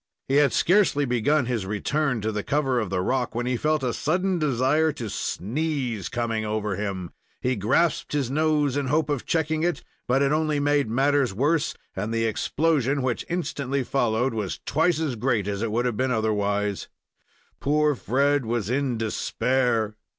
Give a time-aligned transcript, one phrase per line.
[0.27, 3.83] He had scarcely begun his return to the cover of the rock, when he felt
[3.83, 7.11] a sudden desire to sneeze coming over him.
[7.39, 11.35] He grasped his nose, in the hope of checking it but it only made matters
[11.35, 15.97] worse, and the explosion which instantly followed was twice as great as it would have
[15.97, 16.87] been otherwise.
[17.59, 19.97] Poor Fred was in despair!